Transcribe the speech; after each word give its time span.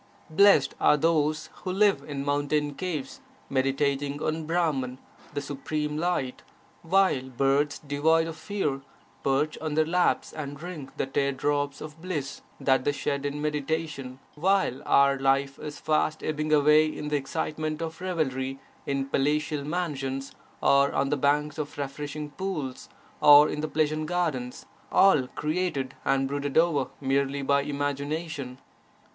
Blessed 0.31 0.73
are 0.81 0.97
those 0.97 1.51
who 1.61 1.71
live 1.71 2.01
in 2.01 2.25
mountain 2.25 2.73
caves 2.73 3.19
meditating 3.51 4.19
on 4.19 4.47
Brahman, 4.47 4.97
the 5.35 5.41
Supreme 5.43 5.95
Light, 5.95 6.41
while 6.81 7.29
birds 7.29 7.77
devoid 7.77 8.25
of 8.25 8.35
fear 8.35 8.81
perch 9.21 9.59
on 9.59 9.75
their 9.75 9.85
laps 9.85 10.33
and 10.33 10.57
drink 10.57 10.97
the 10.97 11.05
tear 11.05 11.31
drops 11.31 11.81
of 11.81 12.01
bliss 12.01 12.41
(that 12.59 12.83
they 12.83 12.91
shed 12.93 13.27
in 13.27 13.43
meditation); 13.43 14.17
while 14.33 14.81
our 14.87 15.19
life 15.19 15.59
is 15.59 15.77
HUNDRED 15.79 15.85
VERSES 15.85 15.87
ON 15.89 15.93
RENUNCIATION 15.93 16.19
15 16.19 16.19
fast 16.19 16.23
ebbing 16.23 16.51
away 16.51 16.85
in 16.97 17.07
the 17.09 17.15
excitement 17.17 17.81
of 17.83 18.01
revelry 18.01 18.59
in 18.87 19.05
palatial 19.05 19.63
mansions 19.63 20.31
or 20.63 20.91
on 20.93 21.09
the 21.09 21.15
banks 21.15 21.59
of 21.59 21.77
refreshing 21.77 22.31
pools 22.31 22.89
or 23.21 23.47
in 23.47 23.61
pleasure 23.69 24.03
gardens, 24.03 24.65
all 24.91 25.27
created 25.35 25.93
(and 26.03 26.27
brooded 26.27 26.57
over) 26.57 26.87
merely 26.99 27.43
by 27.43 27.61
imagination. 27.61 28.57